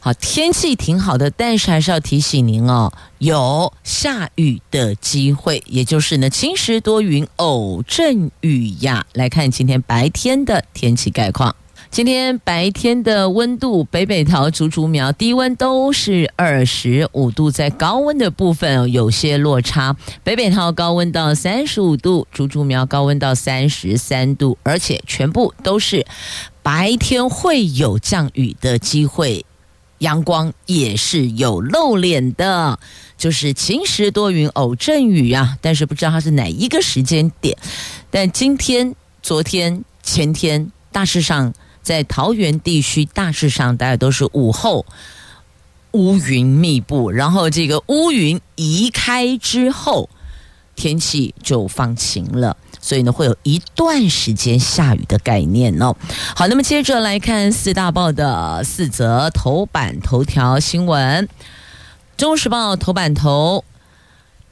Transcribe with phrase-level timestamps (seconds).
[0.00, 9.04] 好，天气挺好的，但是还是要提醒您哦，有下雨的机会，也就是呢，晴时多云偶阵雨呀。
[9.12, 11.54] 来看今天白天的天气概况。
[11.90, 19.96] 今天白天的温度，北北桃、竹竹苗低温都是二十五度，在高温的部分有些落差。
[20.22, 26.06] 北北桃高温到三十五度，竹竹苗高温到三十三度，而且全部都是
[26.62, 29.46] 白天会有降雨的机会。
[29.98, 32.78] 阳光也是有露脸的，
[33.16, 37.56] 就是晴时多云偶阵雨啊，但是不知道它是哪一个时间点。
[38.10, 44.86] 但今天、昨天、前天，大致上在桃园地区，大致上大概都是午后
[45.92, 50.08] 乌云密布，然后这个乌云移开之后，
[50.78, 52.56] 天气就放晴了。
[52.80, 55.96] 所以呢，会有一段时间下雨的概念哦。
[56.36, 61.26] 好，那么接着来看四大报的四则头版头条新闻。
[62.16, 63.64] 《中时报》头版头，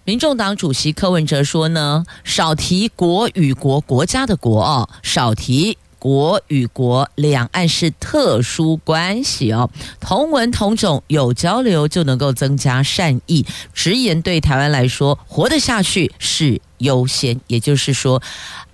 [0.04, 5.78] 民众党主席柯文哲说呢，少提国与国国家的国哦，少提。
[6.06, 9.68] 国与国，两岸是特殊关系哦，
[9.98, 13.44] 同文同种，有交流就能够增加善意。
[13.74, 18.22] 直言对台湾来说，活得下去是优先，也就是说，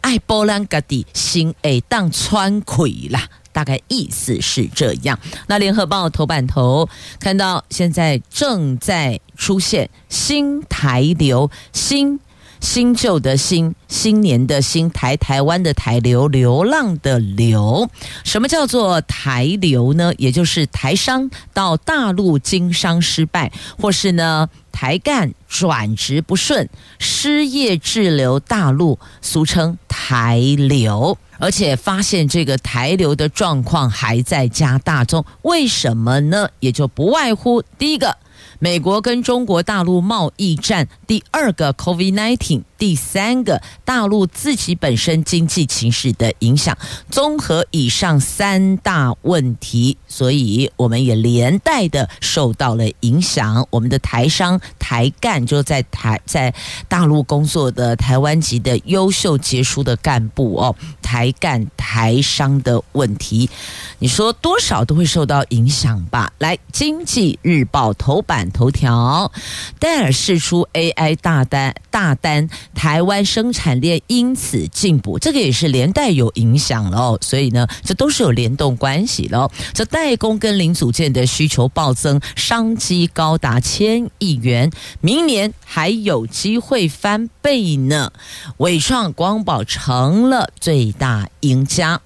[0.03, 5.19] 爱波兰格地心爱当川葵啦，大概意思是这样。
[5.47, 6.87] 那联合报头版头
[7.19, 12.21] 看到，现在正在出现新台流新。
[12.63, 17.91] 新旧的新，新年的新，台台湾的台流，流浪的流。
[18.23, 20.15] 什么叫做台流呢？
[20.17, 26.69] 也就是台商到大陆经商失败，或是呢台干转职不顺，
[27.01, 31.19] 失业滞留大陆，俗称台流。
[31.39, 36.49] 而且发现这个台流的状况还在加大中，为什么呢？
[36.61, 38.17] 也就不外乎第一个。
[38.63, 46.79] 美国跟中国大陆贸易战，第二个 COVID-19，第三个大陆自己本身经济情势的影响，
[47.11, 53.67] 综合以上三大问题，所以我们也连带的受到了影响。
[53.69, 56.55] 我们的台商、台干就在台在
[56.87, 60.77] 大陆工作的台湾籍的优秀杰出的干部哦，
[61.13, 63.51] 台干台商的问题，
[63.99, 66.33] 你说多少都会受到影响吧？
[66.39, 68.51] 来，《经济日报》头版。
[68.51, 69.31] 头条，
[69.79, 77.19] 戴尔释出 AI 大单，大单，台湾生产链因此进步，这个也是连带有影响喽。
[77.21, 79.51] 所以呢，这都是有联动关系喽。
[79.75, 88.11] 这代工跟零组件的需求暴增，商机高达千亿元，明年还有机会翻倍呢。
[88.59, 92.01] 伟创光宝成了最大赢家。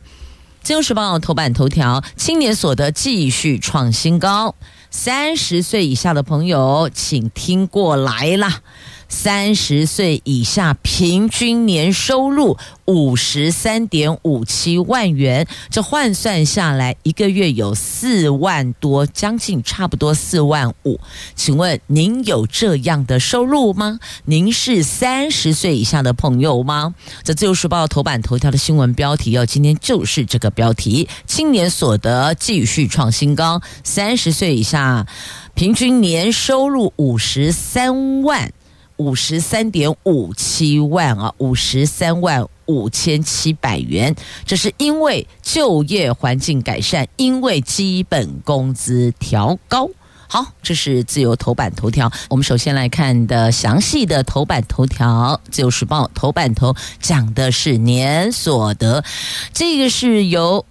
[0.63, 4.55] 自由时报头版头条，青年所得继续创新高。
[4.91, 8.63] 三十岁以下的朋友，请听过来啦。
[9.09, 21.01] 三十岁以下平均年收入五十三点五七万元，这换算下来一个月有四万多，将近差不多四万五。
[21.35, 23.99] 请问您有这样的收入吗？
[24.25, 26.95] 您是三十岁以下的朋友吗？
[27.23, 35.07] 这自由时报头版头条的新闻标题哦，今天就是这个标题：青年所得继续创新高，三十岁以下
[35.55, 38.53] 平均年收入五十三万。
[38.97, 44.15] 五十三点五七万啊，五十三万五千七百元，
[44.45, 49.89] 这是因为就业环境改善，因为基本工资调高。
[50.29, 52.11] 好，这是自由头版头条。
[52.29, 59.05] 我们首先来看的详细的头版头条，《自由时报》头版头讲的是年所得，
[59.53, 60.65] 这个是由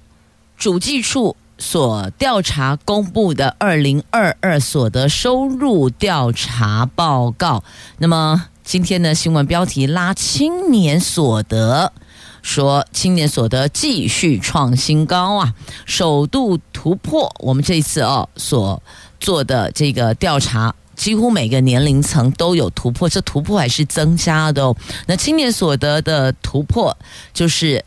[0.58, 1.38] 主计处。
[1.58, 7.64] 所调查公布的二零二二所得收入调查报告。
[7.98, 11.94] 那么今天的新闻标题拉青年所得，
[12.42, 15.54] 说青年所得继续创新高啊，
[15.86, 17.34] 首度突破。
[17.40, 18.82] 我们这一次哦所
[19.20, 24.76] 做的这个调查，几乎每个年龄层都有突破，这突破还是增加的哦。
[25.08, 26.98] 那青年所得的突破
[27.34, 27.84] 就是。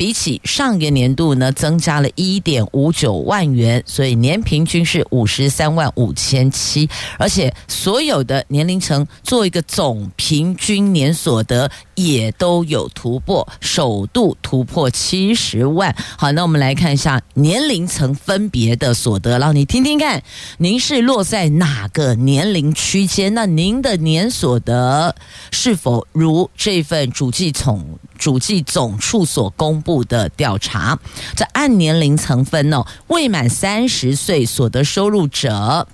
[0.00, 6.88] 比起上一个年度呢，增加了一点五九万元，所以年平均是五十三万五千七，
[7.18, 11.70] 而且所有的年龄层做一个总平均年所得
[12.04, 15.94] 也都有突破，首度突破七十万。
[16.16, 20.22] 好，那我们来看一下年龄层分别的所得，让你听听看，
[20.58, 23.34] 您是落在哪个年龄区间？
[23.34, 25.14] 那您的年所得
[25.50, 30.98] 是否如这份主计总主计总处所公布的调查，
[31.36, 35.86] 这按年龄层分哦，未满三十岁所得收入者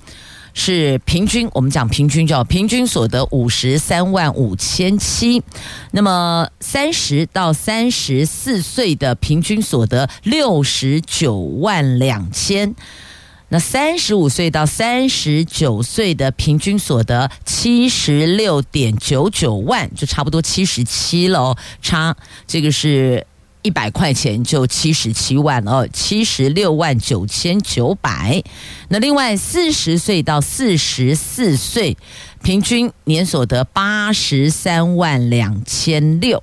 [0.58, 5.42] 是平均，我们讲平均叫平均所得五十三万五千七，
[5.92, 12.74] 那么三十到三十四岁的平均所得六十九万两千。
[13.50, 22.16] 那三十五岁到三十九岁的平均所得七十六点九九万，就差不多七十七了哦，差
[22.46, 23.26] 这个是。
[23.66, 28.40] 一百块钱就七十七万哦，七十六万九千九百。
[28.90, 31.96] 那另外四十岁到四十四岁，
[32.44, 36.40] 平均年所得八十三万两千六。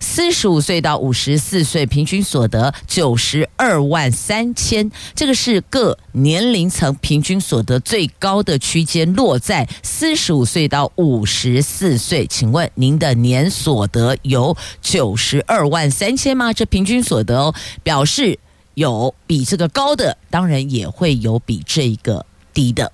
[0.00, 12.26] 四十五岁到五十四岁，平均所得九十二万三千，这个是各年龄层平均所得最高的区间，落在四十五岁到五十四岁。
[12.26, 16.52] 请问您的年所得有九十二万三千吗？
[16.52, 18.38] 这平均所得哦，表示
[18.74, 22.92] 有比这个高的，当然也会有比这个低的。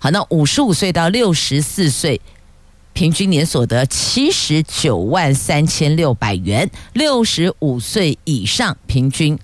[0.00, 2.20] 好，那五十五岁到六十四岁。
[2.96, 9.38] 平均年所得七十九万三千六百元，六十五岁以上平均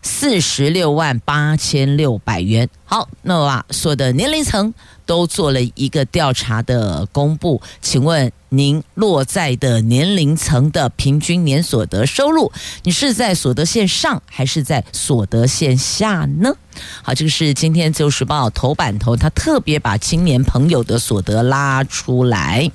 [0.00, 2.66] 四十六万八千六百元。
[2.86, 4.72] 好，那我啊，所的年龄层
[5.04, 12.50] 都做了一个调查的公布，请问您落在的年龄层的平均年所得收入，
[12.84, 16.54] 你是在所得线上还是在所得线下呢？
[17.02, 22.70] 好，这个是今天《自由时报》头版头，他特别把青年朋友的所得拉出来。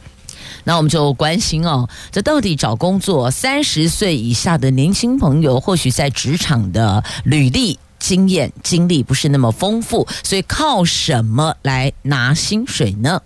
[0.64, 13.22] 那我们就关心哦，这到底找工作，三十岁以下的年轻朋友，或许在职场的履历、经验、经历不是那么丰富，所以靠什么来拿薪水呢？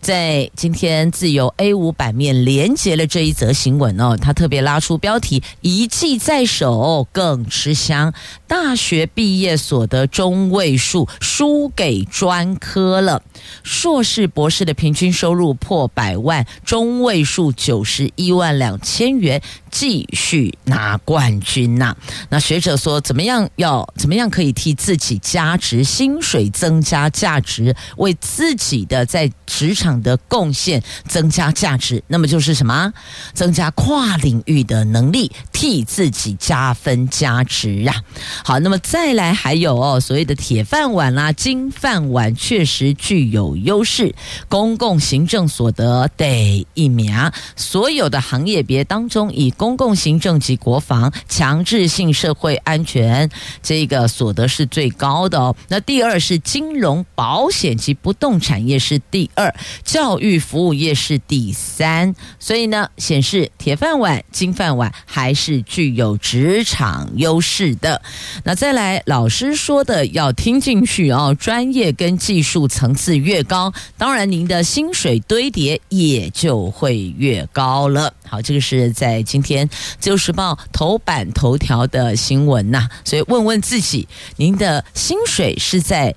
[0.00, 8.14] 在今天自由 A 五版面连接了这一则新闻哦，他特别拉出标题：一技在手更吃香，
[8.46, 13.22] 大学毕业所得中位数输给专科了。
[13.62, 21.94] 硕士、博士的平均收入破百万，中位数九十一万两千元，继续拿冠军呐、
[22.30, 29.90] 那学者说，怎么样要怎么样可以替自己加值，薪水增加价值，为自己的在职场。
[30.00, 32.90] 的贡献增加价值，那么就是什么？
[33.34, 37.94] 增加跨领域的能力，替自己加分加值啊！
[38.42, 44.14] 好，那么再来还有哦，所谓的铁饭碗啦、金饭碗，确实具有优势。
[44.48, 47.12] 公共行政所得得一名，
[47.56, 53.28] 所有的行业别当中，以公共行政及国防、强制性社会安全
[53.62, 55.54] 这个所得是最高的哦。
[55.68, 59.54] 那第二是金融、保险及不动产业是第二。
[59.84, 68.00] 教育服务业是第三，所以呢，显示铁饭碗、金饭碗还是具有职场优势的。
[68.44, 78.14] 那再来，老师说的要听进去哦，专业跟技术层次越高，当然您的薪水堆叠也就会越高了。
[78.26, 79.49] 好，这个是在今天
[79.98, 86.14] 《自由时报》头版头条的新闻呐，所以问问自己，您的薪水是在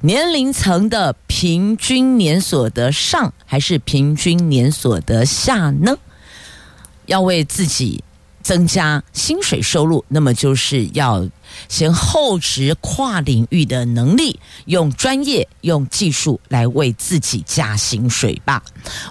[0.00, 5.96] 年龄层的平均年所得上还是平均年所得下呢？
[7.06, 8.02] 要为自己
[8.44, 11.26] 增加薪水收入，那么就是要
[11.68, 18.62] 先厚植跨领域的能力，用专业、用技术来为自己加薪水吧。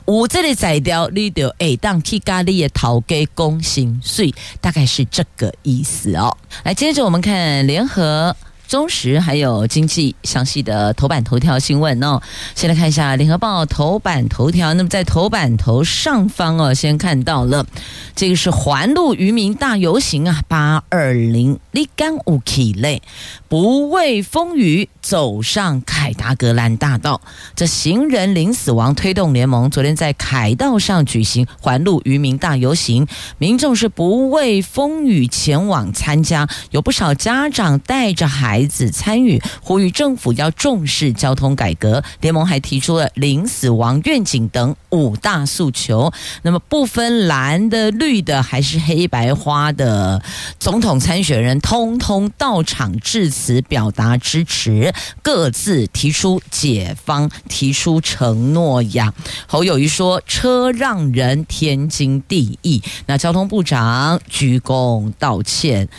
[0.06, 6.38] 我这里在掉你就哎，当去咖喱的讨给工薪水，大概是这个意思哦。
[6.63, 8.36] 来，接着我们看联合。
[8.74, 12.20] 中时还有经济详细的头版头条新闻哦，
[12.56, 14.74] 先来看一下联合报头版头条。
[14.74, 17.68] 那么在头版头上方哦，先看到了
[18.15, 23.03] 这个是环路渔民大游行啊，八二零立竿无起类，
[23.48, 27.22] 不畏风雨走上凯达格兰大道。
[27.56, 33.06] 这行人零死亡推动联盟昨天在凯道上举行环路渔民大游行，
[33.38, 42.01] 民众是不畏风雨前往参加，有不少家长带着孩孩子参与，呼吁政府要重视交通改革。
[42.22, 46.13] 联盟还提出了零死亡愿景等五大诉求。
[46.43, 50.24] 那么不分蓝的、绿的还是黑白花的
[50.60, 59.13] 总统参选人，通通到场致辞，表达支持，各自提出解方，提出承诺呀。
[59.46, 65.89] 侯友谊说：“车让人天经地义。”那交通部长鞠躬道歉。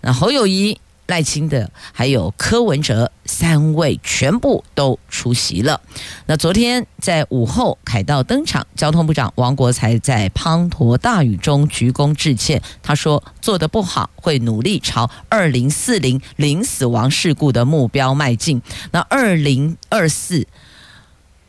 [0.00, 5.80] 那侯友谊、赖清德还有柯文哲三位全部都出席了。
[6.26, 12.62] 那昨天在午后凯道登场，交通部长王国材在滂沱大雨中鞠躬致歉。
[12.82, 20.46] 他说：“做得不好，会努力朝二零四零零死亡事故的目标迈进。”那二零二四。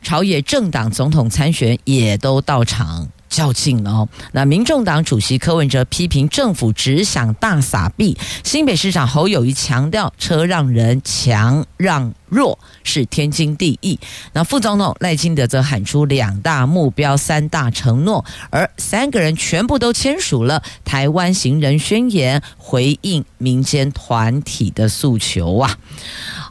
[0.02, 4.08] 朝野政党总统参选也都到场较劲哦。
[4.32, 13.98] 那民众党主席柯文哲批评政府只想大撒币，新北市长侯友谊强调车让人强让弱是天经地义。
[14.32, 25.78] 那副总统赖清德则喊出两大目标、三大承诺，而三个人全部都签署了台湾行人宣言，回应民间团体的诉求啊。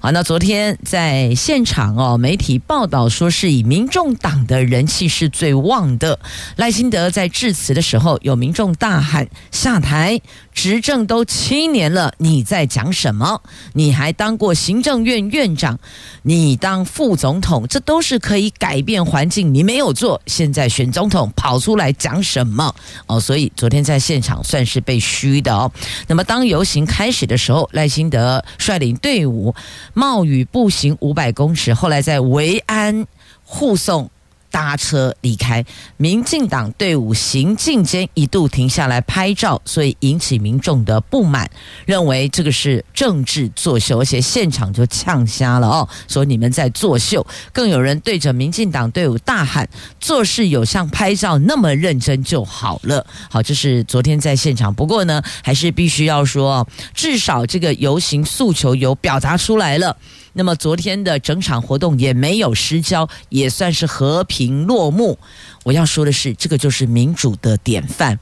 [0.06, 6.20] 好，那昨天在现场哦，媒体报道说是以民众党的人气是最旺的。
[6.58, 10.22] 赖清德在致辞的时候，有民众大喊：“下台！
[10.54, 13.42] 执政都七年了，你在讲什么？
[13.74, 15.78] 你还当过行政院院长，
[16.22, 20.22] 你当副总统，这都是可以改变环境，你没有做。
[20.28, 22.74] 现在选总统跑出来讲什么？
[23.08, 25.70] 哦，所以昨天在现场算是被虚的哦。
[26.08, 29.54] 那么当游行开始的时候，赖清德率领队伍。
[29.96, 33.08] 冒雨步行五百公尺，后来在维安
[33.46, 34.12] 护送
[34.56, 35.66] 搭车离开。
[35.98, 41.52] 民进党队伍行进间一度停下来拍照，所以引起民众的不满，
[41.86, 47.28] 认为这个是政治作秀，而且现场就呛瞎了哦，说你们在作秀。
[47.52, 49.68] 更有人对着民进党队伍大喊
[50.00, 54.74] ：“做事有像拍照那么认真就好了。”好，这是昨天在现场。
[54.74, 59.98] 不过呢，还是必须要说，至少这个游行诉求有表达出来了。
[60.38, 65.18] 那么昨天的整场活动也没有失焦，也算是和平落幕。
[65.64, 68.20] 我要说的是，这个就是民主的典范。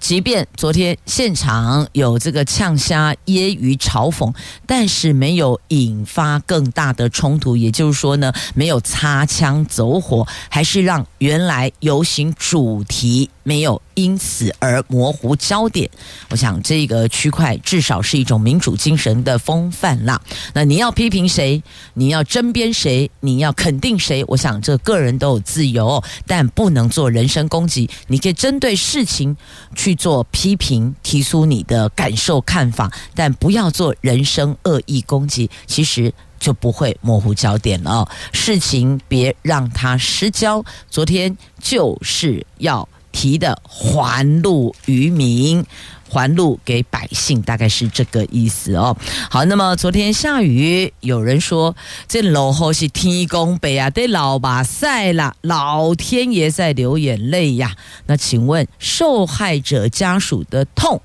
[0.00, 4.32] 即便昨天现场有这个呛虾、揶揄、嘲讽，
[4.66, 15.90] 但是没有引发更大的冲突，也就是说呢，没有擦枪走火，还是让原来游行主题没有因此而模糊焦点。
[16.30, 20.20] 我想这个区块至少是一种民主精神的风范啦。
[20.54, 21.62] 那你要批评谁，
[21.94, 27.88] 你要争辩谁，你要肯定谁，我想这个人都有自由，但不能做人身攻击。
[28.06, 29.36] 你可以针对事情
[29.74, 35.48] 去去做批评，提出你的感受看法，但不要做人身恶意攻击。
[35.66, 38.06] 其实就不会模糊焦点了。
[38.30, 40.62] 事情别让它失焦。
[40.90, 42.86] 昨天就是要。
[43.10, 45.64] 提的还路于民，
[46.08, 48.96] 还路给百姓，大概是这个意思哦。
[49.30, 57.76] 好，那么昨天下雨，有人说这楼后是天公北啊，得老把赛了，老天爷在流眼泪呀。
[58.06, 61.00] 那请问受害者家属的痛，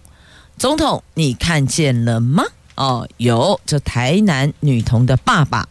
[0.57, 2.43] 总统你看见了吗？
[2.75, 5.67] 哦，有这台南女童的爸爸，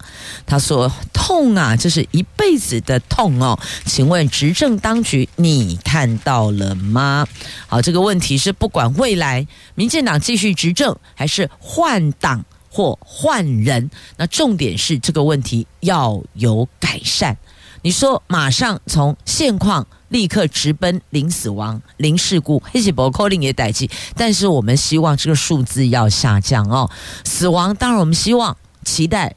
[0.46, 3.58] 他说痛啊，这是一辈子的痛哦。
[3.86, 7.26] 请问执政当局，你看到了吗？
[7.66, 17.36] 好，这个问题是不管未来民进党继续执政，还是换党或换人，那重点是这个问题要有改善。
[17.82, 19.86] 你说马上从现况。
[20.12, 23.90] 立刻直奔零死亡、零事故，黑起博扣令也逮起。
[24.14, 26.88] 但是我们希望这个数字要下降哦。
[27.24, 29.34] 死亡当然我们希望期待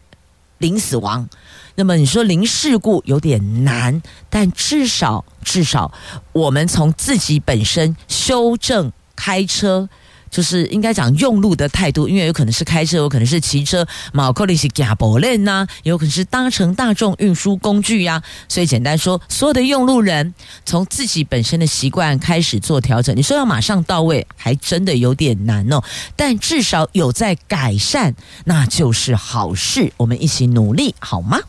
[0.58, 1.27] 零死亡。
[1.75, 5.91] 那么你说零事故有点难，但至少至少
[6.34, 9.89] 我们从自己本身修正开车。
[10.36, 20.34] 就是应该讲用路的态度，因为有可能是开车，有可能是骑车，嘛可能是加步练呐，有可能是搭乘大众运输工具呀、所以简单说，所有的用路人
[20.65, 23.15] 从自己本身的习惯开始做调整。
[23.15, 25.82] 你说要马上到位，还真的有点难哦。
[26.18, 28.13] 但至少有在改善，
[28.44, 29.94] 那就是好事。
[29.96, 31.39] 我们一起努力，好吗？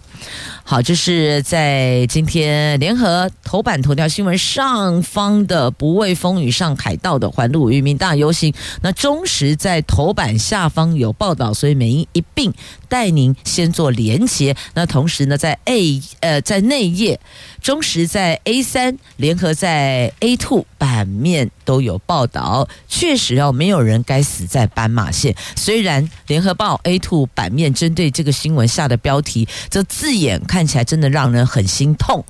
[0.64, 8.52] 好，这是在今天联合头版头条新闻上方的不畏风雨上海道的环路渔民大游行。
[8.82, 12.52] 那中时在头版下方有报道，所以美英一并
[12.88, 14.56] 带您先做连接。
[14.74, 17.20] 那同时呢，在 A 呃在内页，
[17.60, 22.68] 中时在 A 三联合在 A two 版面都有报道。
[22.88, 25.34] 确实哦，没有人该死在斑马线。
[25.54, 32.24] 虽然联合报 A two 版面针对这个新闻下的标题，这字眼看起来真的让人很心痛，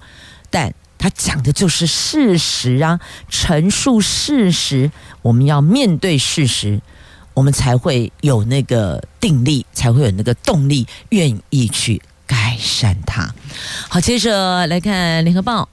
[0.51, 0.75] 但。
[0.99, 2.99] 他讲的就是事实啊，
[3.29, 6.81] 陈述事实，我们要面对事实，
[7.37, 13.31] 我们才会有那个定力，才会有那个动力，愿意去改善它。
[13.90, 15.69] 好，接着来看《联合报》。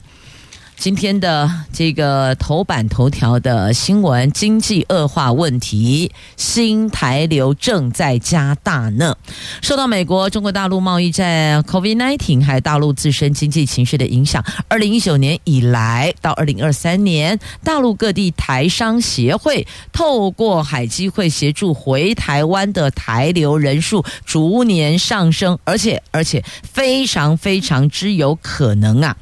[0.75, 9.15] 今天的这个头版头条的新闻，经济恶化问题，新台流正在加大呢。
[9.62, 29.15] 受到美国、中国大陆贸易战、COVID-19 还有大陆自身经济情绪的影响，二零一九年以来到二零二三年，大陆各地台商协会透过海基会协助回台湾的台流人数逐年上升，而且而且非常非常之有可能啊。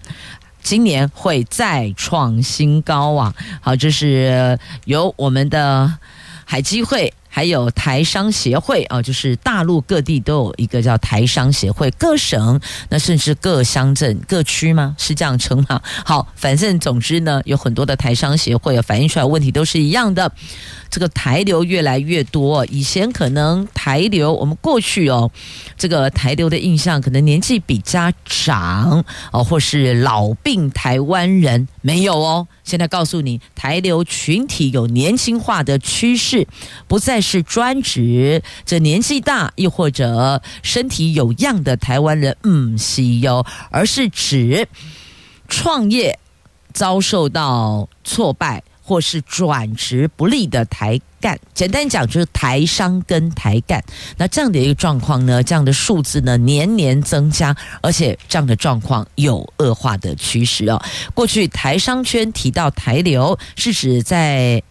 [0.62, 3.36] 今年会再创新高啊！
[3.62, 5.98] 好，这是由我们的
[6.46, 7.14] 海基会。
[7.34, 12.60] 还有台商协会啊，就是大陆各地都有一个叫台商协会，各省
[12.90, 14.94] 那甚至各乡镇各区吗？
[15.00, 15.82] 是这样称吗？
[16.06, 20.30] 好，反正总之呢，有很多的台商协会反映出来问题都是一样的。
[20.90, 25.32] 这个台流越来越多，以前可能台流我们过去哦，
[25.78, 32.46] 这个台流的印象可能年纪比较长哦，或是老病台湾人没有哦。
[32.66, 36.46] 现在告诉你，台流群体有年轻化的趋势，
[36.90, 44.68] 不再是专指这年纪大又或者身体有恙的台湾人，嗯，西哟，而是指
[45.48, 46.18] 创业
[46.74, 51.40] 遭受到挫败或是转职不利的台干。
[51.54, 53.84] 简单讲，就是台商跟台干。
[54.18, 60.82] 那这样的一个状况呢，这样的数字呢，年年增加，而且这样的状况有恶化的趋势哦。
[61.14, 64.64] 过去台商圈提到台流，是指在。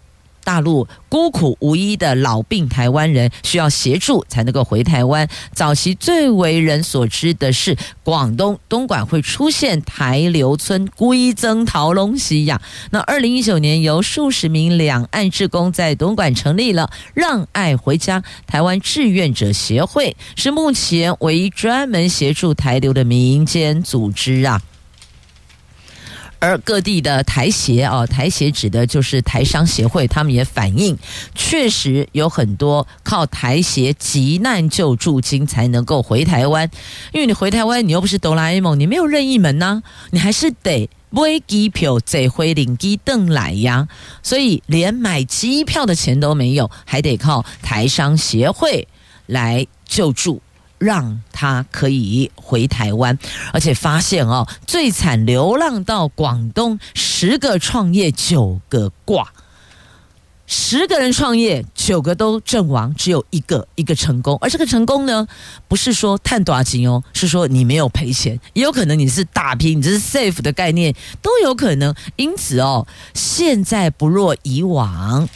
[0.44, 5.28] 大陆孤苦无依的老病台湾人需要协助才能够回台湾。
[5.52, 12.60] 早期最为人所知的是广东东莞会出现台流村，归增桃龙西亚。
[12.90, 24.60] 那二零一九年由数十名两岸志工在东莞成立了“让爱回家”台湾志愿者协会，是目前唯一专门协助台流的民间组织啊。
[26.40, 30.96] 而各地的台协哦，台协指的就是台商协会，他们也反映，
[31.34, 36.68] 确实有很多靠台协急难救助金才能够回台湾，
[37.12, 43.86] 因为你回台湾，你又不是哆啦 A 梦，你没有任意门呐、你还是得买机票再回领机邓来呀，
[44.22, 48.88] 所以连买机票的钱都没有，还得靠台商协会
[49.26, 50.40] 来救助。
[50.80, 53.18] 让他可以回台湾，
[53.52, 59.30] 而且发现哦，最惨流浪到广东，十个创业九个挂，
[60.46, 64.38] 十个人创业九个都阵亡，只有一个一个成功。
[64.40, 65.28] 而这个成功呢，
[65.68, 71.94] 不是说赚大钱哦，是说你没有赔钱，也有可能你是打拼，你这是 safe 的概念都有可能。
[72.16, 75.28] 因此哦，现在不若以往，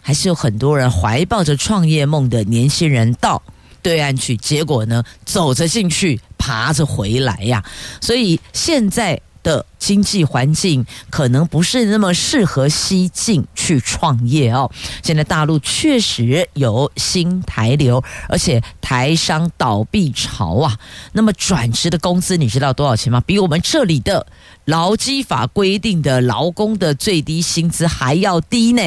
[0.00, 3.42] 还是有很多人怀抱着创业梦的年轻人到。
[3.82, 7.62] 对岸去，结果呢，走着进去，爬着回来呀。
[8.00, 14.70] 所以现在的经济环境可能不是那么适合西进去创业哦。
[15.02, 20.78] 现在大陆确实有新台流，而且台商倒闭潮啊。
[21.10, 23.20] 那么转职的工资你知道多少钱吗？
[23.26, 24.24] 比我们这里的
[24.66, 28.82] 劳基法规定的劳工的最低薪资还要低呢。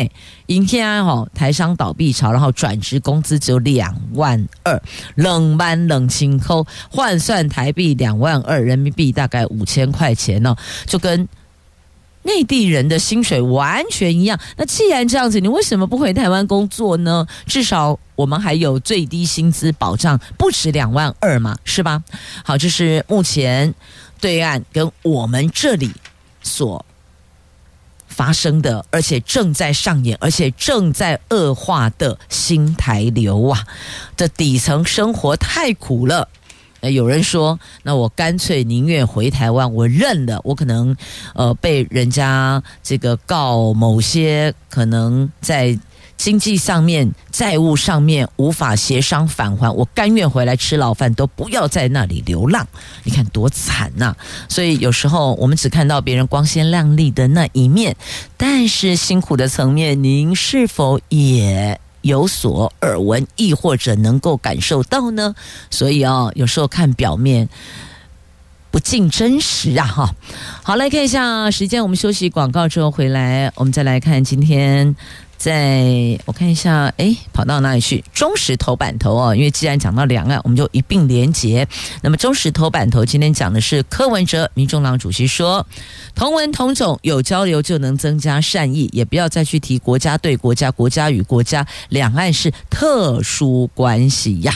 [0.48, 4.82] 今天哈台商倒闭潮，然后转职工资只有两万二，
[5.16, 11.28] 冷班冷清扣，换算台币两万二，人民币大概五千块钱呢，就跟
[12.24, 14.40] 内地人的薪水完全一样。
[14.58, 17.28] 那既然这样子，你为什么不回台湾工作呢？
[17.46, 22.02] 至少我们还有最低薪资保障，不止两万二嘛，是吧？
[22.44, 23.74] 好，这是目前
[24.20, 25.92] 对岸跟我们这里
[26.42, 26.86] 所。
[28.08, 33.68] 发生的，而且正在上演，而且正在恶化的新台流啊！
[34.16, 36.30] 这底层生活太苦了。
[36.80, 40.40] 有人说，那我干脆宁愿回台湾，我认了。
[40.46, 40.96] 我可能
[41.34, 45.78] 呃被人家这个告某些可能在。
[46.18, 52.66] 经济上面、债务上面无法协商返还，我甘愿回来吃牢饭，都不要在那里流浪。
[53.04, 54.16] 你看多惨呐、
[54.48, 57.96] 所以有时候我们只看到别人光鲜亮丽的那一面，
[58.38, 65.36] 但是辛苦的层面，您是否也有所耳闻，亦或者能够感受到呢？
[65.70, 67.50] 所以哦，有时候看表面
[68.72, 69.86] 不尽真实啊！
[69.86, 70.16] 哈，
[70.64, 74.96] 好，来看一下时间，我们休息广告之后回来，我们再来看今天。
[75.38, 78.04] 在我看一下，哎，跑到哪里去？
[78.14, 81.68] 中石头版头哦，因为既然讲到两岸，我们就一并连结。
[82.02, 85.66] 那么中石头版头今天讲的是柯文哲，民众党主席说，
[86.16, 94.54] 同文同种有交流就能增加善意，也不要再去提国家对国家、国家与国家，两岸是特殊关系呀。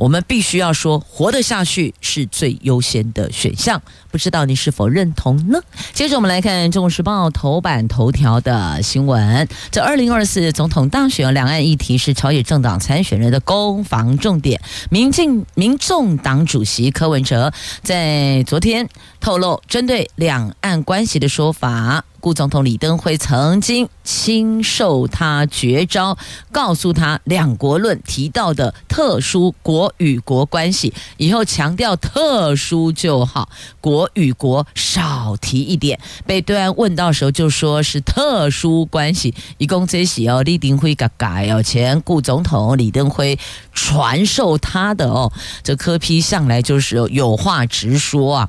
[0.00, 3.82] 我们必须要说，活得下去是最优先的选项。
[4.10, 5.60] 不知道你是否认同呢？
[5.92, 9.46] 接着我们来看《中国时报》头版头条的新闻。
[9.70, 14.58] 这二零二四总统大选，两岸议题是朝野政党参选人的攻防重点。
[14.88, 18.88] 民进民众党主席柯文哲在昨天
[19.20, 22.06] 透露，针对两岸关系的说法。
[22.20, 26.18] 顾总统李登辉曾经亲授他绝招，
[26.52, 33.48] 告诉他“两国论”提到的特殊国与国关系，以后强调特殊就好，
[33.80, 35.98] 国与国少提一点。
[36.26, 39.34] 被对岸问到时候，就说是特殊关系。
[39.56, 43.38] 一共这些哦，李登辉改改哦，前顾总统李登辉
[43.72, 48.48] 传授他的哦，这柯 P 向来就是有话直说啊。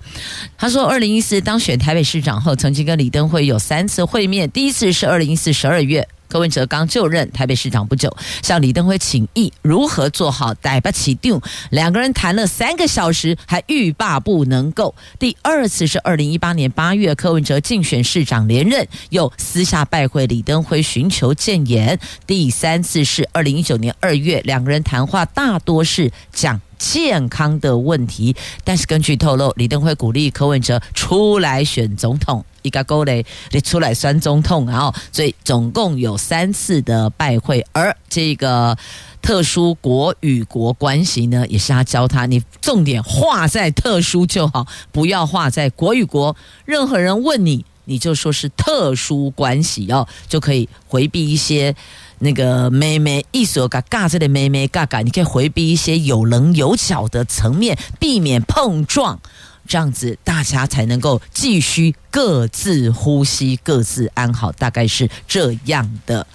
[0.57, 3.60] 他说，二零一四当选台北市长后，曾经跟李登辉有。
[3.61, 14.95] 三次会面，第一次是二零一四十二月，柯文哲刚就任台北市长不久，向李登辉请益如何做好台北起定，两个人谈了三个小时，还欲罢不能够。
[15.19, 21.97] 第二次是二零一八年八月，柯文哲竞选市长连任，又私下拜会李登辉寻求建言。
[22.25, 32.43] 第三次是二零一九年二月，两个人谈话大多是讲健康的问题，但是根据透露，李登辉鼓励柯文哲出来选总统。
[32.61, 38.77] 一个勾勒，你出来酸中痛，然后所以总共有三次的拜会，而这个
[39.21, 46.35] 特殊国与国关系呢，也是他教他，你重点画在特殊就好，不要画在国与国。
[46.65, 51.75] 任何人问你，你就说是特殊关系哦，就可以回避一些
[52.19, 59.19] 那个妹妹意思嘎嘎这的妹妹嘎嘎，你可以回避一些有棱有角的层面，避免碰撞。
[59.71, 66.27] 这样子，大家才能够继续各自呼吸、各自安好，大概是这样的。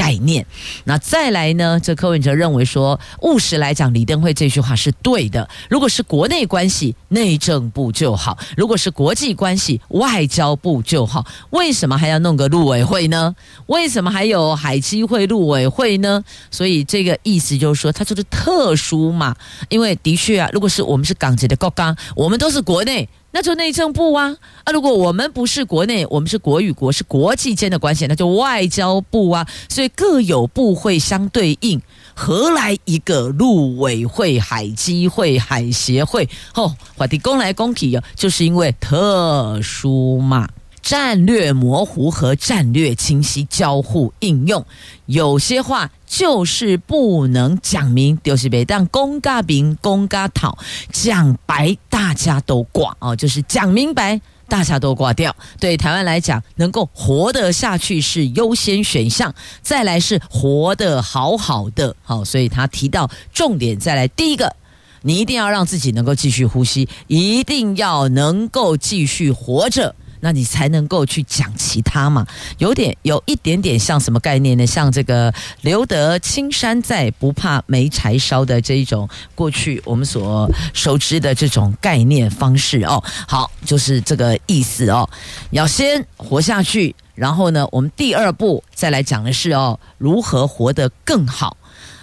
[0.00, 0.46] 概念，
[0.84, 1.78] 那再来呢？
[1.78, 5.46] 这柯文哲认为说，务实来讲，李登辉这句话是对的。
[5.68, 11.26] 如果是国内关系，内政部就好；如果是国际关系，外交部就好。
[11.50, 13.36] 为什么还要弄个陆委会呢？
[13.66, 16.24] 为什么还有海基会、陆委会呢？
[16.50, 19.36] 所以这个意思就是说，它就是特殊嘛。
[19.68, 23.06] 因为的确啊，如果是我们是港籍的国刚，我们都是国内。
[23.32, 24.72] 那就内政部啊啊！
[24.72, 29.46] 如果我们不是国内，我们是国与国，是国际间的关系，那就外交部啊。
[29.68, 31.80] 所以各有部会相对应，
[32.14, 36.28] 何来一个陆委会、海基会、海协会？
[36.54, 40.48] 哦，话题公来公去啊，就是因为特殊嘛。
[40.82, 44.64] 战略模糊和战略清晰交互应用，
[45.06, 49.76] 有些话就是不能讲明，丢西别但公家明。
[49.80, 50.58] 公家讨，
[50.90, 53.90] 讲白大家都挂哦，就是讲明。
[53.94, 55.34] 白大家都挂掉。
[55.60, 64.56] 对台湾来讲，能够活得下去是优先选项，再来是活得好好的，好，所以他提到重点，再来第一个，
[65.02, 69.94] 你一定要让自己能够继续呼吸，一定要能够继续活着。
[70.20, 72.26] 那你才能够去讲其他嘛，
[72.58, 74.66] 有点有一点点像什么概念呢？
[74.66, 83.02] 像这个留得青山在，不怕没柴烧的这一种过去我们所熟知的这种概念方式哦。
[83.26, 85.08] 好，就是这个意思哦。
[85.50, 91.56] 要先活下去，然后呢，我们第二步再来讲的是哦，如何活得更好。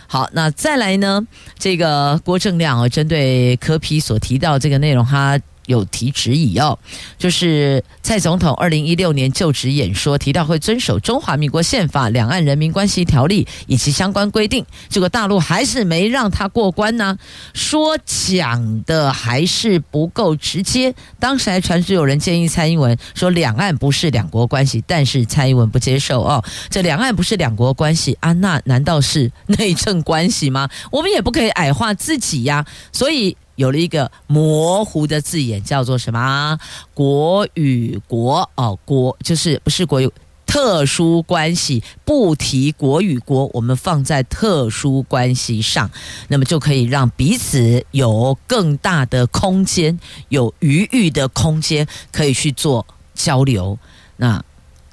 [0.07, 1.21] 好，那再来呢，
[1.59, 5.39] 这个郭正亮哦，针对柯皮所提到这个内容，他。
[5.67, 6.77] 有提质疑哦，
[7.17, 17.17] 就是蔡总统二零一六年就职演说提到会遵守中华民国宪法、两岸人民关系条例以及相关规定，结果大陆还是没让他过关呢，
[17.53, 20.95] 说讲的还是不够直接。
[21.19, 30.69] 当时还传出有人建议蔡英文说两岸不是两国关系，但是蔡英文不接受哦，这两岸不是两国关系啊，那难道是内政关系吗？
[30.91, 33.35] 我们也不可以矮化自己呀，所以。
[33.57, 36.57] 有了一个模糊的字眼，叫做什么？
[36.93, 40.11] 国与国哦，国就是不是国有
[40.45, 45.91] 特殊关系，不提国与国，我们放在特殊关系上，
[46.29, 53.77] 那么就可以让彼此有更大的空间，有余裕的空间，可以去做交流。
[54.15, 54.43] 那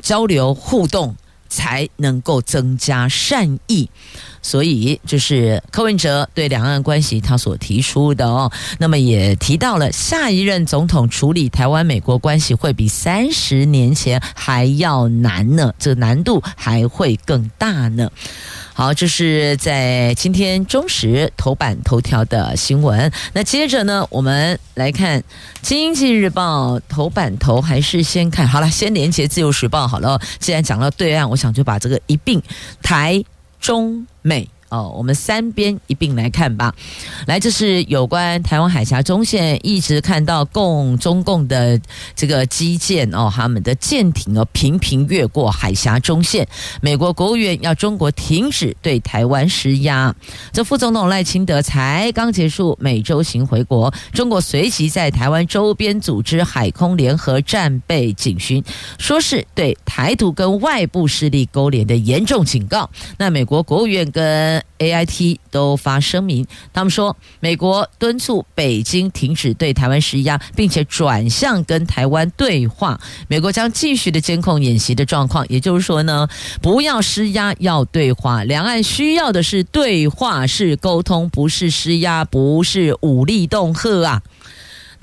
[0.02, 1.14] 交流互动。
[1.54, 3.88] 才能够增加善意。
[4.42, 18.10] 所以，就是柯文哲对两岸关系他所提出的哦，那么也提到了下一任总统处理台湾美国关系会比三十年前还要难呢，这难度还会更大呢。
[18.74, 23.10] 好，这是在今天中时头版头条的新闻。
[23.32, 25.20] 那接着呢，我们来看
[25.62, 30.20] 《经济日报》头版头，还是先看好了，先连接《自由时报》好了。
[30.40, 32.42] 既然讲到对岸，我想就把这个一并
[32.82, 33.24] 台。
[33.60, 36.74] 中美哦，我们三边一并来看吧。
[37.26, 41.80] 来，这是有关台湾海峡中线，一直看到共中共的
[42.16, 46.46] 这个机舰哦，他们的舰艇哦频频越过海峡中线。
[46.80, 50.14] 美国国务院要中国停止对台湾施压。
[50.52, 58.64] 这副总统赖清德才刚结束美洲行回国，中国随即在台湾周边组织海空联合战备警巡，
[58.98, 62.90] 说是对台独跟外部势力勾连的严重警告。
[63.18, 73.00] 那美国国务院跟 AIT 都发声明，他们说，美国敦促北京停止对台湾施压，并且转向跟台湾对话。
[73.28, 76.28] 美国将继续的监控演习的状况，也就是说呢，
[76.60, 78.42] 不要施压，要对话。
[78.44, 84.22] 两岸需要的是对话，是沟通，不是施压，不是武力恫吓啊。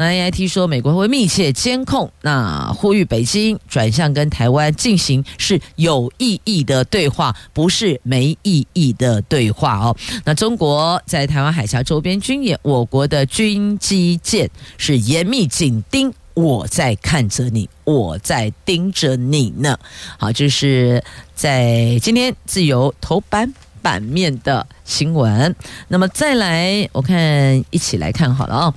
[0.01, 9.95] 那 AIT 说，美国会密切监控，那呼吁北京转向跟台湾进行是有意义的对话，不是没意义的对话哦。
[10.25, 19.77] 那中国在台湾海峡周边军演，我国的军机舰是严密紧盯，我在看着你，我在盯着你呢。
[20.17, 21.03] 好，这是
[21.35, 25.55] 在今天自由头版版面的新闻，
[25.87, 28.73] 那么再来，我看一起来看好了啊、哦。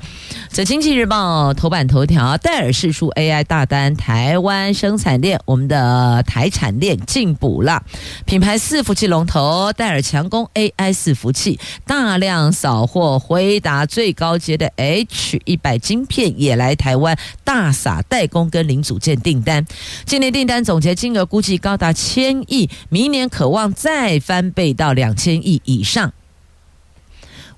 [0.48, 7.82] 在《经济日报》头版头条，戴尔释出 AI 大单，台湾生产链，我们的台产链进补了。
[8.24, 19.66] 品牌伺服器龙头戴尔强攻 AI 伺服器，大量扫货，辉达最高阶的 H 一百晶片也来台湾大撒代工跟零组件订单。
[20.06, 26.03] 今年订单总结金额估计高达千亿，明年可望再翻倍到两千亿以上。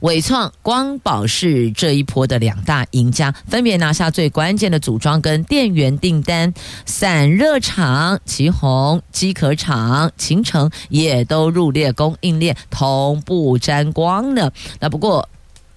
[0.07, 6.55] 伟创、光宝是这一波的两大赢家，分别拿下最关键的组装跟电源订单。
[6.85, 14.49] 散热厂奇鋐、机壳厂秦诚也都入列供应链，同步沾光呢。
[14.79, 15.29] 那不过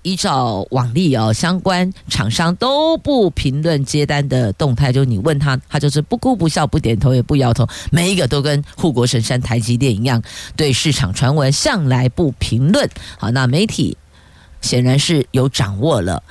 [0.03, 10.21] 依照往例哦，相关厂商都不评论接单的动态，就你问他，他就是不哭不笑、不点头也不摇头，每一个都跟护国神山台积电一样，
[10.55, 12.87] 对市场传闻向来不评论。
[13.17, 13.97] 好，那媒体。
[14.61, 16.23] 显然是有掌握了。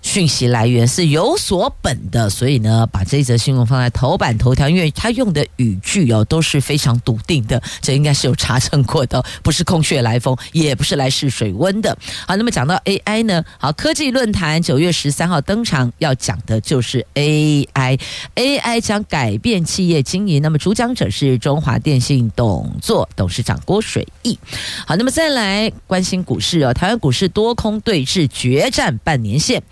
[0.00, 11.96] 讯息来源是有所本的，所以呢，把这则新闻放在头版头条，因为他用的语句哦都是非常笃定的，这应该是有查证过的，不是空穴来风，也不是来试水温的。
[12.26, 20.40] 好，那么讲到 AI 呢，好，科技论坛九月十三号登场，要讲的就是 AI，AI 将改变企业经营。
[20.40, 24.38] 那么主讲者是中华电信董座董事长郭水义。
[24.86, 29.62] 好，那么再来关心股市哦，台湾股市多空对峙决战半年线。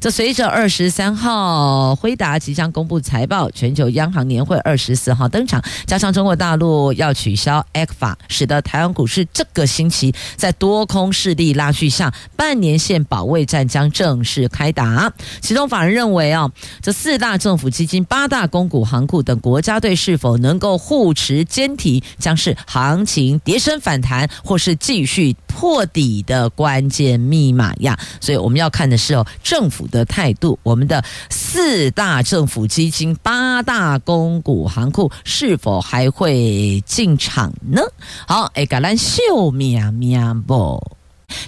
[0.00, 15.12] 这随着二十三号辉达即将公布财报，全球央行年会二十四号登场，加上中国大陆要取消 ECFA，使得台湾股市这个星期在多空势力拉锯下，半年线保卫战将正式开打。
[15.40, 16.50] 其中法人认为啊，
[16.82, 27.96] 这四大政府基金、八大公股行库等国家队是否能够护持坚挺，将是行情跌升反弹或是继续破底的关键密码呀。
[28.20, 37.80] 所以我们要看的是哦，政府的态度，我们的四大政府基金、八大公股行库是否还会进场呢？
[38.26, 40.82] 好，哎，橄榄秀喵喵不。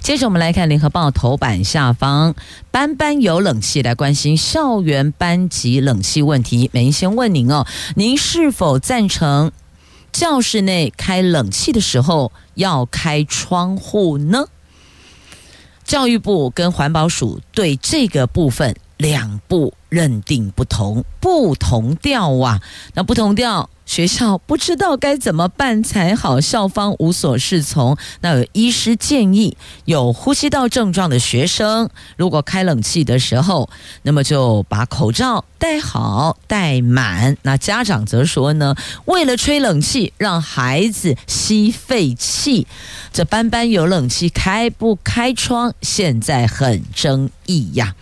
[0.01, 2.33] 接着我们来看联合报头版下方，
[2.71, 6.69] 班班有冷气，来关心校园班级冷气问题。
[6.73, 7.65] 美英先问您哦，
[7.95, 9.51] 您是否赞成
[10.11, 14.45] 教室内开冷气的时候要开窗户呢？
[15.83, 22.61] 教育部跟环保署对这个部分两部认定不同，不同调啊，
[22.93, 23.69] 那不同调。
[23.87, 27.97] 学校不知道该怎么办才好，校方无所适从。
[28.19, 33.69] 那有医师建议，有呼吸道症状的学生，如果开冷气的时候，
[34.03, 37.37] 那么就把口罩戴好、戴满。
[37.43, 42.67] 那家长则说呢，为了吹冷气，让孩子吸废气，
[43.13, 47.95] 这班班有冷气开不开窗，现在很争议呀。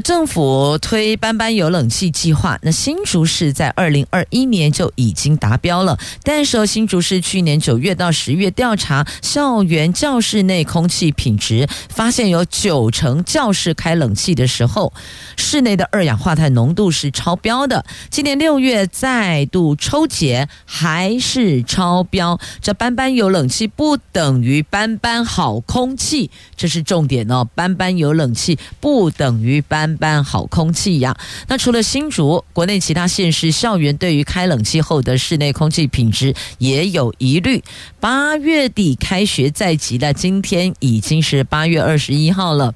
[0.00, 5.98] 政府推班班有冷气计划，那新竹市在二零二一年就已经达标了。
[6.22, 14.92] 但是新竹市去年九月到十月调查校园教室内空气品质，发现有九成教室开冷气的时候，
[15.36, 17.84] 室内的二氧化碳浓度是超标的。
[18.10, 22.38] 今年六月再度抽检，还是超标。
[22.60, 27.48] 这班班有冷气不等于班班好空气，这是重点哦。
[27.54, 29.85] 班班有冷气不等于班。
[29.86, 31.16] 班班好空气呀！
[31.46, 37.62] 那除了新竹，国内其他县市校园对于开冷气后的室内空气品质也有疑虑。
[38.00, 42.74] 八月底开学在即了，今天已经是八月二十一号了，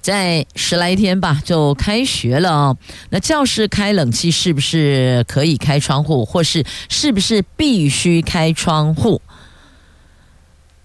[0.00, 2.78] 在十来天吧就开学了哦。
[3.10, 9.20] 那教室开冷气是不是可以开窗户，或是是不是必须开窗户？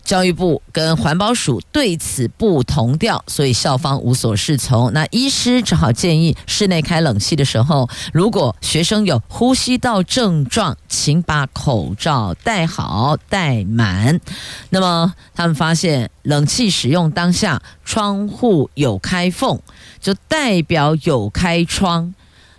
[0.05, 4.93] 教育部跟环保署对此不同调，所以校方无所适从。
[4.93, 14.21] 那医师只好建议，室内开冷气的时候，如果学生有呼吸道症状，请把口罩戴好戴满。
[14.69, 19.59] 那么他们发现，冷气使用当下，窗户有开缝，
[19.99, 22.13] 就代表有开窗。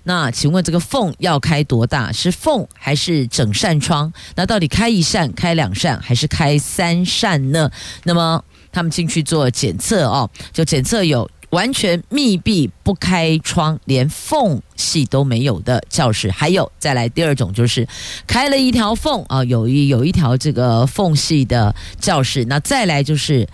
[0.08, 2.12] 那请问这个缝要开多大？
[2.12, 4.12] 是缝还是整扇窗？
[4.36, 7.68] 那到底开一扇、开两扇还是开三扇呢？
[8.04, 17.84] 那么他们进去做检测哦，就检测有完全密闭不开窗，连缝隙都没有的教室，还有再来第二种就是
[18.28, 22.44] 开了一条缝啊，有一有一条这个缝隙的教室。
[22.44, 23.44] 那再来就是。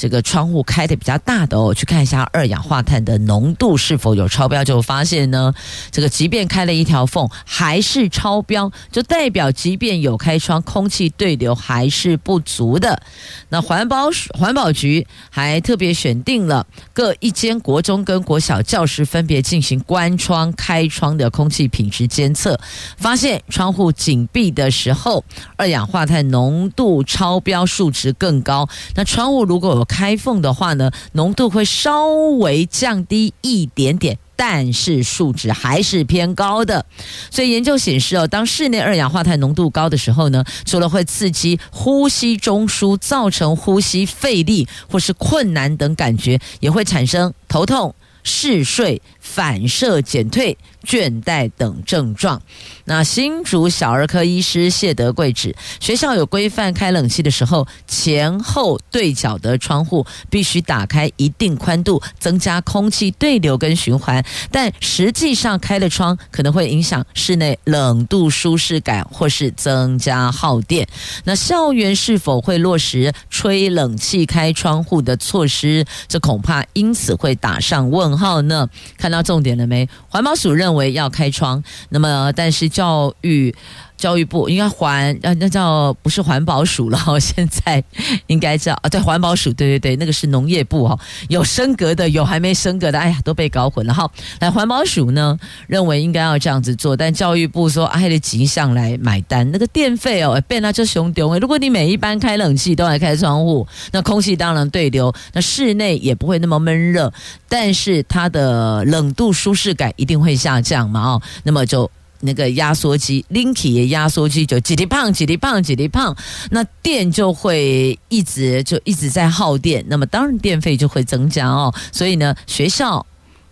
[0.00, 5.52] 这个窗户开的比较大的哦，去看一下二氧化碳的浓度是否有超标，就发现呢，
[5.90, 13.02] 这个即便开了一条缝还是超标，就代表即便有开窗，空气对流还是不足的。
[13.50, 14.08] 那环保
[14.38, 22.58] 环保局还特别选定了各一间国中跟国小教室，分别进行关窗、开窗的空气品质监测，
[22.96, 25.22] 发现窗户紧闭的时候，
[25.56, 28.66] 二氧化碳浓度超标数值更高。
[28.94, 32.06] 那窗户如果有开缝的话呢，浓度会稍
[32.38, 36.86] 微降低一点点，但是数值还是偏高的。
[37.28, 50.56] 所以研究显示哦，当室内二氧化碳浓度高的时候呢，除了会刺激呼吸中枢，造成呼吸费力或是困难等感觉，也会产生头痛、嗜睡、反射减退。
[50.84, 52.40] 倦怠等症状。
[52.84, 64.24] 那新竹小儿科医师谢德贵指，学校有规范开冷气的时候，前后对角的窗户必须打开一定宽度，增加空气对流跟循环。
[64.50, 70.88] 但实际上开了窗，可能会影响室内冷度舒适感，或是增加耗电。
[71.24, 75.84] 那校园是否会落实吹冷气开窗户的措施？
[76.08, 78.68] 这恐怕因此会打上问号呢。
[78.96, 79.88] 看到重点了没？
[80.08, 80.69] 环保署认。
[80.70, 83.52] 认为要开窗，那么但是教育
[84.00, 87.84] 教育部应该环呃那叫不是环保署了，现在
[88.28, 94.10] 应该叫啊对环保署对对对，那个是农业部哈，有升格的有还没升格的，哎呀都被搞混了哈。
[94.40, 101.38] 来环保署呢认为应该要这样子做，但教育部说啊还得急上来买单，那个电费哦变那就熊丢。
[101.38, 107.12] 如果你每一班开冷气都来开窗户，那空气当然对流，那室内也不会那么闷热，
[107.50, 111.90] 但是它的冷度舒适感一定会下降嘛哦，那么就。
[112.20, 116.16] 那个压缩机，Linky 的压缩机就几滴胖，几滴胖，几滴胖，
[116.50, 121.74] 那电就会一直就一直在耗电，那么当然电费就会增加哦。
[121.92, 123.04] 所以呢，学校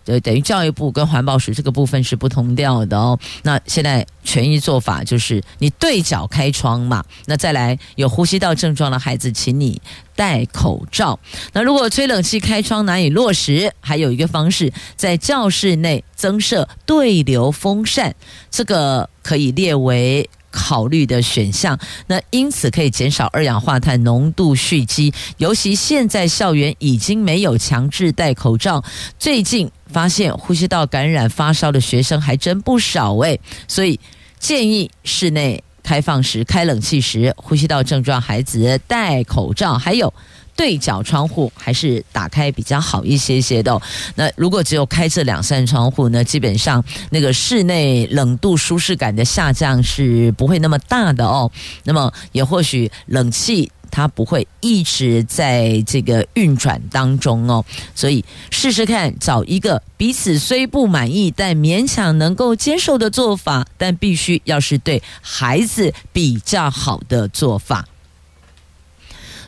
[0.09, 3.17] 呃等于教育部跟环保署这个部分是不同调的哦。
[3.43, 9.81] 那现在权益做法就是你对角开窗嘛，那再来有呼吸道症状的孩子，请你。
[10.15, 11.17] 戴口罩。
[11.53, 18.13] 那如果吹冷气开窗难以落实，还有一个方式，在教室内增设对流风扇，
[18.51, 21.77] 这个可以列为考虑的选项。
[22.07, 25.13] 那因此可以减少二氧化碳浓度蓄积。
[25.37, 28.83] 尤其现在校园已经没有强制戴口罩，
[29.17, 33.99] 最近发现呼吸道感染发烧的学生还真不少诶，所以
[34.39, 35.63] 建议室内。
[35.81, 40.13] 开放时、开冷气时，呼吸道症状孩子戴口罩，还有
[40.59, 43.81] 对角窗户还是打开比较好一些些的。
[44.15, 51.49] 那如果只有开这两扇窗户呢，基本上那个室内冷度舒适感的下降是不会那么大的哦。
[51.85, 53.71] 那么也或许冷气。
[53.91, 67.83] 它不会一直在这个运转当中哦，所以试试看，找一个彼此虽不满意但勉强能够接受的做法，但必须要是对孩子比较好的做法。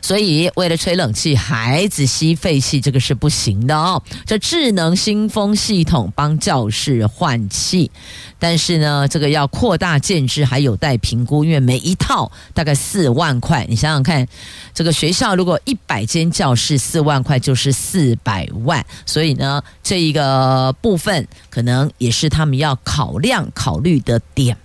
[0.02, 4.02] 所以为了吹冷气，孩子吸废气，这个是不行的哦。
[4.26, 7.90] 这智能新风系统帮教室换气，
[8.38, 13.64] 但是呢，这个要扩大建置还有待评估，因为每一套大概四万块。
[13.70, 14.26] 你想想看，
[14.74, 24.56] 这个学校如果一百间教室，四万块就是四百万，所以呢，这一个部分可能也是他们要考量考虑的点。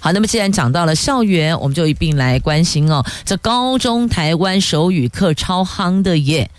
[0.00, 3.04] 好，那么既然讲到了校园，我们就一并来关心哦。
[3.24, 6.50] 这高中台湾手语课超夯的耶，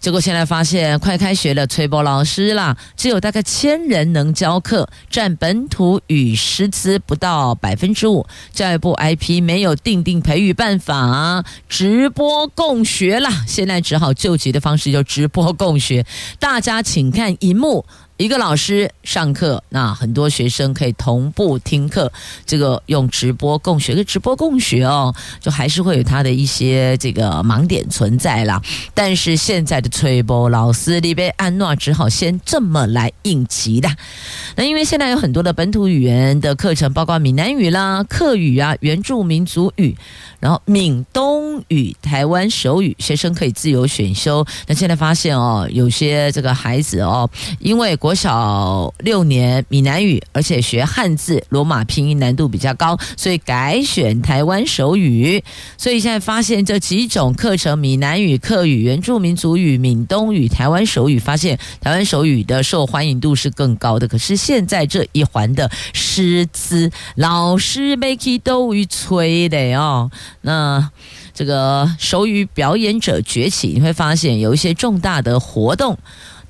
[0.00, 8.26] 结果现在发现快开学了，崔波老师啦，只有大概千人能教课，占本土语师资不到百分之五。
[8.52, 16.06] 教育部 IP 没有定定培育办法，直播共学啦，现在只好救急的方式就直播共学，
[16.38, 17.84] 大家请看荧幕。
[18.18, 22.12] 一个老师上课，那很多学生可以同步听课，
[22.44, 28.60] 这个用直播共学，个直播共学哦，就还是会有他的一些这个盲点存在啦。
[28.92, 33.88] 但是现在的崔波老师里边安诺只好先这么来应急的。
[34.56, 39.96] 那因为现在有很多的本土语言的课程，包括闽南语啦、客语啊、原住民族语，
[40.40, 44.44] 然后闽东语、台湾手语，学生可以自由选修。
[44.66, 55.42] 那现在发现哦，有些这个孩子哦，因为国小六年闽南语，而且学汉字罗马拼音难度比较高，所以改选台湾手语。
[55.76, 64.08] 所以现在发现这几种课程：闽南语、客语、原住民族语、闽东语、台湾手语，发现台湾手语的受欢迎度是更高的。
[64.08, 70.10] 可是现在这一环的师资，老师没去都会催的哦。
[70.42, 70.90] 那
[71.34, 75.96] 这个手语表演者崛起，你会发现有一些重大的活动。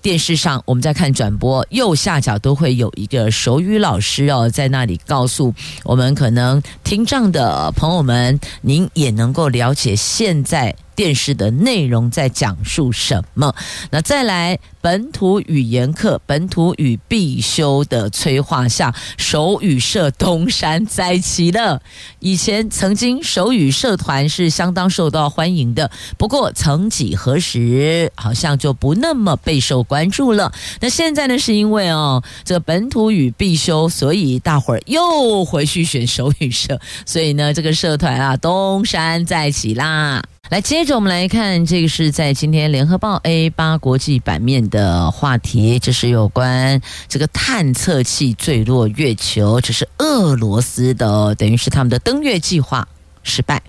[0.09, 5.53] 电视上，我们在看转播，右下角都会有一个手语老师哦，在那里告诉
[5.85, 10.75] 我们，可能听障的朋友们，您也能够了解现在。
[10.99, 13.55] 电视的内容在讲述什么？
[13.93, 21.81] 那再来本土语言课，本土语必修的催化下，手语社东山再起了。
[22.19, 30.53] 以前曾经手语社团是相当受到欢迎的，不过曾几何时，好像就不那么备受关注了。
[30.81, 40.25] 那现在呢，是因为哦，这本土语必修，所以大伙儿又回去选手语社，所以呢，这个社团啊，东山再起啦。
[40.51, 52.89] 来，接着我们来看，这个是在今天《联合报》A8 国际版面的话题，这是有关这个探测器坠落月球，这是俄罗斯的，等于是他们的登月计划
[53.23, 53.63] 失败。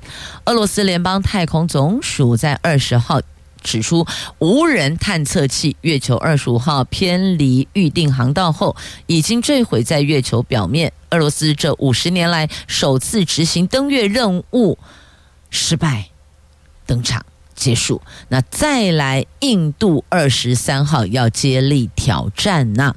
[0.45, 3.21] 俄罗斯联邦太空总署在二十号
[3.61, 4.07] 指出，
[4.39, 10.93] 无人探测器月球二十五号偏离预定航道后，已经坠毁在月球表面。
[11.09, 14.79] 俄罗斯这五十年来首次执行登月任务
[15.49, 16.08] 失败。
[16.89, 17.23] 登场
[17.55, 22.95] 结束，那再来印度二十三号要接力挑战呢，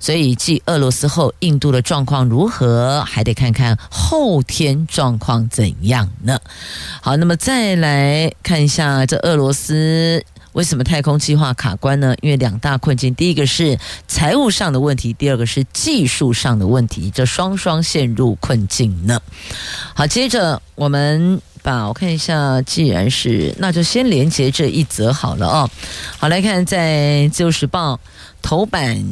[0.00, 6.40] 所以继俄罗斯后，印度的状况如何，还得看看后天状况怎样呢？
[7.02, 12.14] 好，那么再来看一下这俄罗斯为什么太空计划卡关呢？
[12.22, 19.20] 因为两大困境，第一个是财务上的问题，第二个是技术上的问题，这双双陷入困境呢。
[19.92, 21.42] 好，接着我们。
[21.58, 25.70] 吧，我看一下，既然是，那就先连接这一则好了哦。
[26.16, 27.94] 好，来看在《自由时报》
[28.40, 29.04] 头版。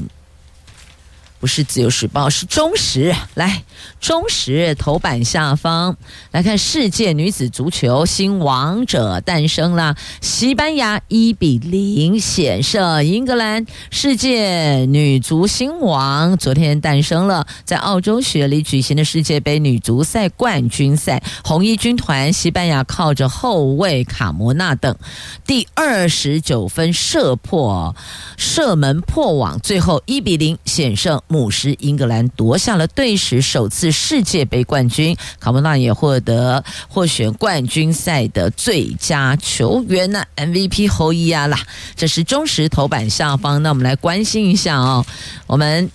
[1.39, 3.15] 不是自由时报，是中时。
[3.35, 3.63] 来，
[4.07, 5.97] 中时头版下方
[6.31, 9.97] 来看，世界女子足球新王者诞生了。
[10.21, 17.49] 西班牙一比零险胜英格兰，世界女足新王昨天诞生了。
[17.65, 24.97] 在澳洲雪梨举行的世界杯女足赛冠军赛，红衣军团西班牙靠着后卫卡摩纳等
[25.45, 27.97] 第二十九分射破
[28.37, 31.21] 射门破网，最后一比零险胜。
[31.27, 41.59] 母狮英格兰夺下了队史首次世界杯冠军，卡莫纳也获得获选冠军赛的最佳球员呢，MVP 侯伊啊啦。
[41.97, 45.05] 这是中实头版下方，那我们来关心一下哦，
[45.47, 45.91] 我们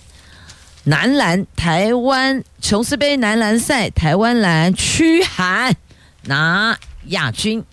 [0.84, 5.74] 男篮台湾琼斯杯男篮赛，台湾篮驱韩
[6.24, 6.76] 拿
[7.06, 7.64] 亚军。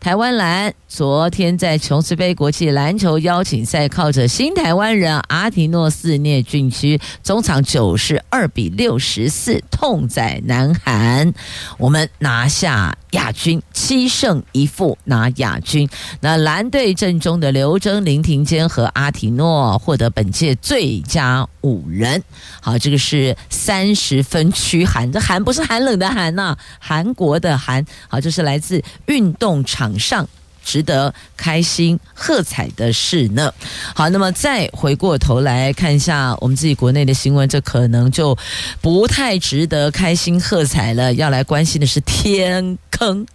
[0.00, 11.34] 台湾蓝昨天在琼斯杯国际篮球邀请赛，靠着新台湾人阿提诺斯聂俊区，中场九十二比六十四痛宰南韩，
[11.76, 15.88] 我们拿下亚军，七胜一负拿亚军。
[16.20, 22.22] 那蓝队阵中的刘铮、林庭坚和阿提诺获得本届最佳五人。
[22.60, 27.84] 好，这个是三十分区寒，这寒不是寒冷的寒呐、韩国的寒。
[28.08, 30.28] 好，这是来自运动场上。
[30.70, 33.52] 值得开心喝彩的事呢。
[33.92, 38.38] 好，那么再回过头来看一下我们自己国内的新闻，这可能就
[38.80, 41.12] 不太值得开心喝彩了。
[41.14, 43.26] 要来关心的是天坑，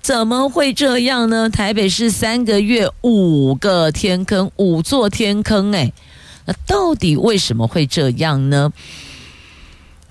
[0.00, 1.50] 怎么会这样呢？
[1.50, 5.92] 台北市三个月五个天坑，五座天坑，哎，
[6.44, 8.72] 那到底为什么会这样呢？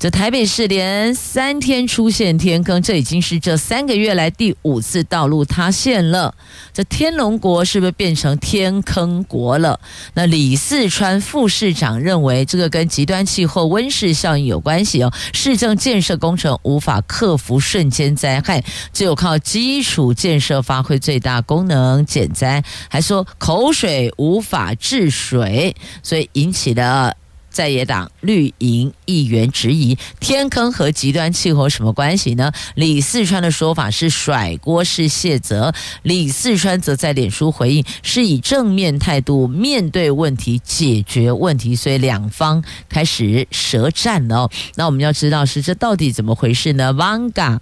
[0.04, 6.36] 这台北市连三天出现天坑，这已经是这三个月来第五次道路塌陷了。
[6.74, 9.80] 这天龙国是不是变成天坑国了？
[10.14, 15.14] 那李四川副市长认为，这个跟极端气候温室效应有关系哦。
[15.32, 22.62] 市政建设工程无法克服瞬间灾害，只有靠基础建设发挥最大功能减灾。
[22.89, 25.74] 还说口水无法治水，
[26.04, 27.16] 所以引起的。
[27.54, 32.51] 在野党绿营议员质疑天坑和极端气候什么关系呢？
[32.74, 44.51] 李四川的说法是甩锅式卸责，李四川则在脸书回应是以正面态度面对问题、解决问题，所以两方开始舌战了哦。
[44.76, 47.60] 那我们要知道是这到底怎么回事呢？Vanga，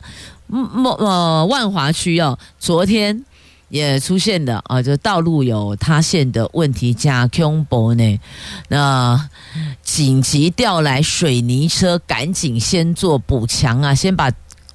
[0.49, 3.25] 呃，万华区哦，昨天。
[3.71, 8.19] 也出现的啊，就道路有塌陷的问题，加恐怖呢。
[8.67, 9.29] 那
[9.81, 14.31] 紧急调来水泥车，赶紧先做补强啊，先把。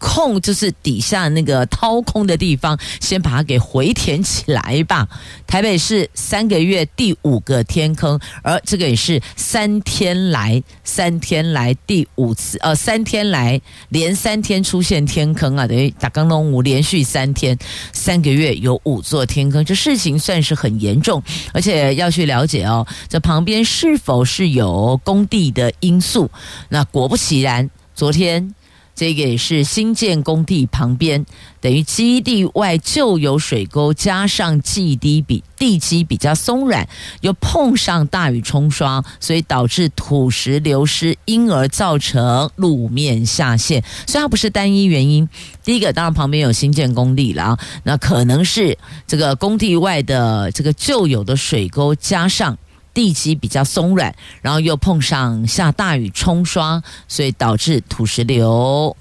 [0.07, 5.09] 空就是底下那个掏空的地方，先把它给回填起来吧。
[5.49, 17.59] 台北市三个月第五个天坑，而这个也是三天来三天来第五次，呃，三天来连三天出现天坑啊，等于打刚龙五连续三天，
[17.93, 21.21] 三个月有五座天坑，这事情算是很严重，
[21.53, 26.31] 而且要去了解哦，这旁边是否是有工地的因素？
[26.69, 28.55] 那果不其然，昨天。
[28.97, 31.25] 这个也是新建工地旁边，
[31.61, 36.89] 等于基地外就有水沟，加上地基比地基比较松软，
[37.21, 43.85] 又碰上大雨冲刷，所以导致土石流失，因而造成路面下陷。
[44.07, 45.29] 虽然不是单一原因，
[45.63, 52.57] 第一个当然旁边有新建工地了，那可能是这个工地外的这个旧有的水沟，加上。
[52.97, 58.97] 地基比较松软，然后又碰上下大雨冲刷，所以导致土石流，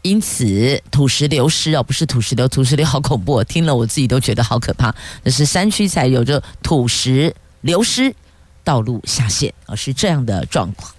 [0.00, 4.94] 因此土石流失哦，不是土石流，土石流好恐怖，听了我自己都觉得好可怕。
[5.22, 8.16] 那是山区才有着土石流失，
[8.64, 10.90] 道路下陷啊，是这样的状况。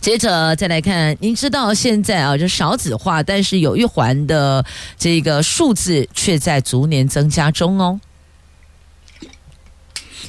[0.00, 4.64] 接着再来看，您知道现在啊，就少子化，但是有一环的
[4.98, 8.00] 这个数字却在逐年增加中哦。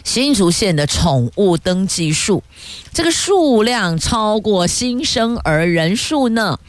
[0.03, 2.43] 新竹县的宠物登记数，
[2.93, 6.59] 这个数量超过新生儿人数呢。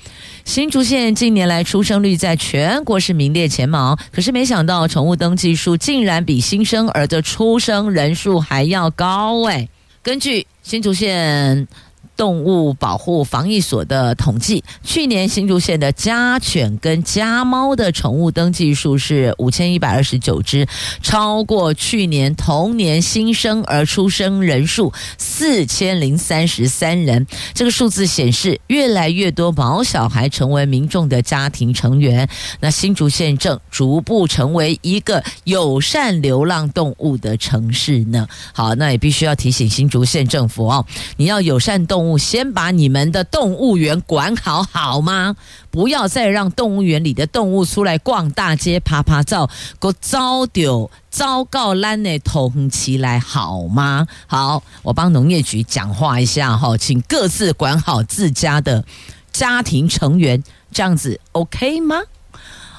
[0.45, 9.69] 新竹县近年来出生率在全国是名列前茅，可是没想到宠物登记数竟然比新生儿的出生人数还要高哎。
[10.03, 11.67] 根据新竹县。
[12.17, 20.67] 动物保护防疫所的统计，去年新竹县的家犬跟家猫的宠物登记数是五千一百二十九只，
[21.03, 27.27] 超过去年同年新生儿出生人数四千零三十三人。
[27.53, 32.27] 这个数字显示，越来越多毛小孩成为民众的家庭成员。
[32.61, 38.27] 那新竹县正逐步成为一个友善流浪动物的城市呢。
[38.55, 40.87] 好，那也必须要提醒新竹县政府哦，
[41.19, 42.06] 你要友善动。
[42.19, 45.35] 先把你们的动物园管好，好吗？
[45.71, 49.49] 不要再让动物园里的动物出来逛大街、爬爬照，
[49.81, 54.07] 给我糟丢糟糕烂的通起来，好吗？
[54.27, 58.85] 好，我帮农业局讲话一下哈，请各自管好自家的
[59.33, 60.43] 家庭成员，
[60.73, 61.97] 这样子 OK 吗？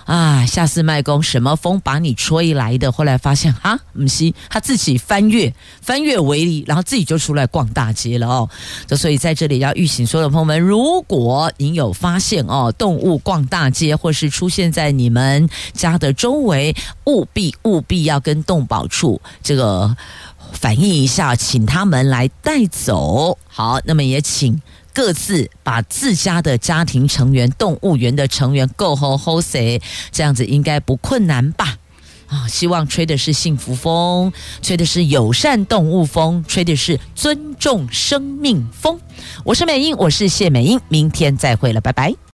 [0.08, 0.46] 啊！
[0.46, 2.90] 下次卖公什么风把你吹来的？
[2.90, 8.50] 后来发现哈，不是他自己翻越翻越围篱，然后自己就出来逛大街了哦。
[8.88, 16.74] 这所以在这里要预警所有的朋友们，如果您有发现哦，动物逛大街或是出现在你们家的周围，
[17.06, 19.94] 务必务必要跟动保处这个
[20.54, 23.38] 反映一下，请他们来带走。
[23.50, 24.62] 好，那么也请。
[24.98, 29.80] 各自把自家的家庭成员、动物园的成员够好好些，
[30.12, 31.78] 这样子应该不困难吧？
[32.26, 34.34] 啊，希望吹的是幸福风，
[34.64, 39.00] 吹的是友善动物风，吹的是尊重生命风。
[39.44, 42.18] 我是美英，我是谢美英，明天再会了，拜拜。